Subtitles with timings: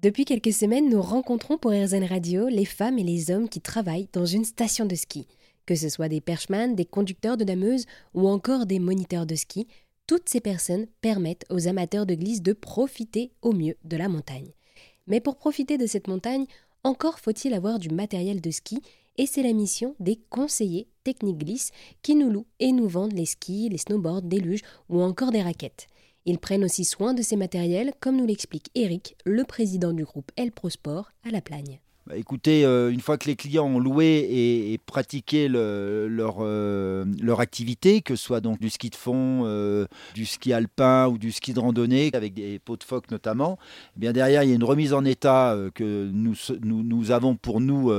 [0.00, 4.08] Depuis quelques semaines, nous rencontrons pour RZN Radio les femmes et les hommes qui travaillent
[4.12, 5.26] dans une station de ski.
[5.66, 9.66] Que ce soit des perchemans, des conducteurs de dameuses ou encore des moniteurs de ski,
[10.06, 14.52] toutes ces personnes permettent aux amateurs de glisse de profiter au mieux de la montagne.
[15.08, 16.46] Mais pour profiter de cette montagne,
[16.84, 18.80] encore faut-il avoir du matériel de ski
[19.16, 21.72] et c'est la mission des conseillers techniques glisse
[22.02, 25.42] qui nous louent et nous vendent les skis, les snowboards, des luges ou encore des
[25.42, 25.88] raquettes.
[26.28, 30.30] Ils prennent aussi soin de ces matériels, comme nous l'explique Eric, le président du groupe
[30.36, 31.80] El Pro Sport à La Plagne.
[32.06, 37.40] Bah, écoutez, euh, une fois que les clients ont loué et, pratiqué leur, euh, leur
[37.40, 41.32] activité, que ce soit donc du ski de fond, euh, du ski alpin ou du
[41.32, 43.58] ski de randonnée, avec des pots de phoque notamment,
[43.96, 47.90] eh bien derrière il y a une remise en état que nous avons pour nous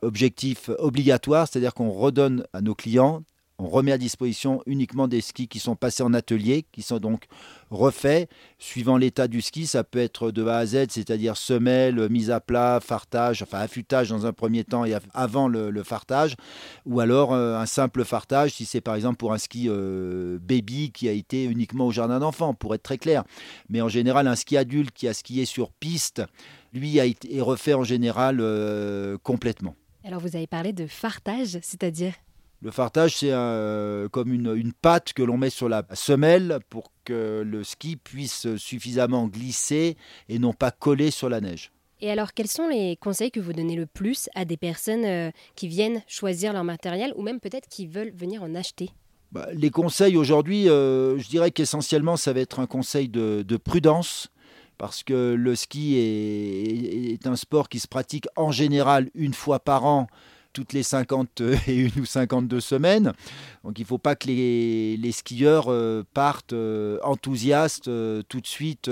[0.00, 3.22] objectif obligatoire, c'est-à-dire qu'on redonne à nos clients
[3.58, 7.24] on remet à disposition uniquement des skis qui sont passés en atelier, qui sont donc
[7.70, 8.28] refaits.
[8.58, 12.40] Suivant l'état du ski, ça peut être de A à Z, c'est-à-dire semelle, mise à
[12.40, 16.36] plat, fartage, enfin affûtage dans un premier temps et avant le, fartage,
[16.84, 20.90] ou alors euh, un simple fartage si c'est par exemple pour un ski euh, baby
[20.90, 23.24] qui a été uniquement au jardin d'enfants, pour être très clair.
[23.68, 26.22] Mais en général, un ski adulte qui a skié sur piste,
[26.72, 29.74] lui a été, est refait en général euh, complètement.
[30.04, 32.12] Alors vous avez parlé de fartage, c'est-à-dire
[32.62, 33.32] le fartage, c'est
[34.10, 39.26] comme une, pâte que l'on met sur la semelle pour que le ski puisse suffisamment
[39.26, 39.96] glisser
[40.28, 41.70] et non pas coller sur la neige.
[42.00, 45.30] Et alors, quels sont les conseils que vous donnez le plus à des personnes euh,
[45.54, 48.90] qui viennent choisir leur matériel ou même peut-être qui veulent venir en acheter?
[49.32, 54.28] Bah, Les conseils aujourd'hui, euh, je dirais qu'essentiellement, ça va être un conseil de, prudence
[54.76, 59.86] parce que le ski est, un sport qui se pratique en général une fois par
[59.86, 60.06] an
[60.56, 63.12] toutes les 50 et une ou 52 semaines.
[63.62, 68.46] Donc il ne faut pas que les, skieurs euh, partent euh, enthousiastes euh, tout de
[68.46, 68.90] suite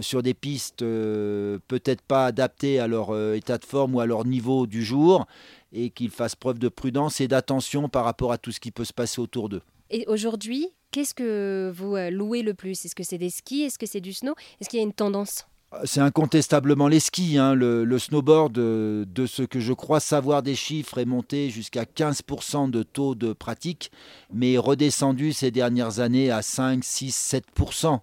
[0.00, 4.66] sur des pistes peut-être pas adaptées à leur état de forme ou à leur niveau
[4.66, 5.26] du jour
[5.72, 8.84] et qu'ils fassent preuve de prudence et d'attention par rapport à tout ce qui peut
[8.84, 9.62] se passer autour d'eux.
[9.90, 12.84] Et aujourd'hui, qu'est-ce que vous louez le plus?
[12.84, 13.62] Est-ce que c'est des skis?
[13.62, 14.34] Est-ce que c'est du snow?
[14.60, 15.46] Est-ce qu'il y a une tendance?
[15.84, 17.38] C'est incontestablement les skis.
[17.38, 17.54] Hein.
[17.54, 22.70] Le, snowboard, euh, de, ce que je crois savoir des chiffres, est monté jusqu'à 15%
[22.70, 23.90] de taux de pratique,
[24.32, 28.00] mais redescendu ces dernières années à 5, 6, 7%.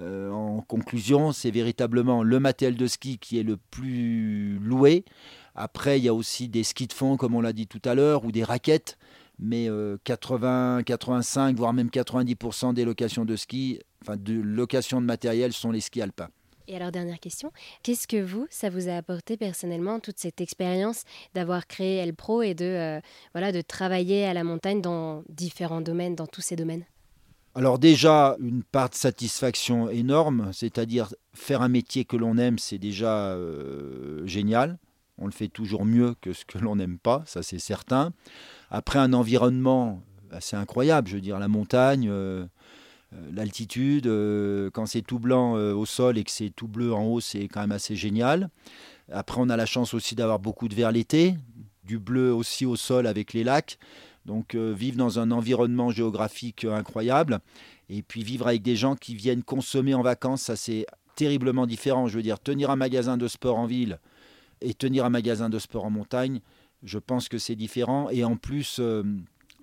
[0.00, 5.04] en conclusion, c'est véritablement le matériel de ski qui est le plus loué.
[5.54, 7.94] Après, il y a aussi des skis de fond, comme on l'a dit tout à
[7.94, 8.96] l'heure, ou des raquettes.
[9.38, 9.68] Mais
[10.04, 15.52] 80, euh, 85, voire même 90% des locations de ski, enfin de locations de matériel,
[15.52, 16.28] sont les skis alpins.
[16.72, 17.52] Et alors, dernière question,
[17.82, 22.40] qu'est-ce que vous, ça vous a apporté personnellement, toute cette expérience d'avoir créé El Pro
[22.40, 23.00] et de, euh,
[23.34, 26.86] voilà, de travailler à la montagne dans différents domaines, dans tous ces domaines?
[27.54, 32.78] Alors déjà, une part de satisfaction énorme, c'est-à-dire faire un métier que l'on aime, c'est
[32.78, 34.78] déjà euh, génial.
[35.18, 38.14] On le fait toujours mieux que ce que l'on n'aime pas, ça c'est certain.
[38.70, 40.00] Après un environnement
[40.30, 42.46] assez incroyable, je veux dire, la montagne, euh,
[43.32, 47.04] l'altitude, euh, quand c'est tout blanc euh, au sol et que c'est tout bleu en
[47.04, 48.48] haut, c'est quand même assez génial.
[49.10, 51.36] Après, on a la chance aussi d'avoir beaucoup de vert l'été,
[51.84, 53.78] du bleu aussi au sol avec les lacs.
[54.24, 57.40] Donc vivre dans un environnement géographique incroyable
[57.88, 60.86] et puis vivre avec des gens qui viennent consommer en vacances, ça c'est
[61.16, 62.06] terriblement différent.
[62.06, 63.98] Je veux dire, tenir un magasin de sport en ville
[64.60, 66.40] et tenir un magasin de sport en montagne,
[66.84, 68.80] je pense que c'est différent et en plus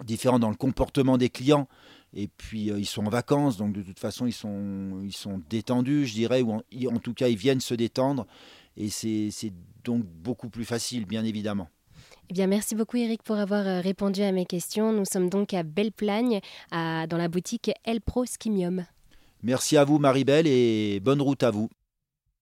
[0.04, 1.68] différent dans le comportement des clients.
[2.14, 5.42] Et puis euh, ils sont en vacances, donc de toute façon ils sont, ils sont
[5.50, 8.26] détendus, je dirais, ou en, tout cas ils viennent se détendre.
[8.78, 9.32] Et c'est
[9.84, 11.68] donc beaucoup plus facile, bien évidemment.
[12.30, 14.94] Eh bien, merci beaucoup Eric pour avoir euh, répondu à mes questions.
[14.94, 16.40] Nous sommes donc à Belle-Plagne,
[16.72, 18.86] dans la boutique El Pro Skimium.
[19.42, 21.70] Merci à vous Maribel et bonne route à vous.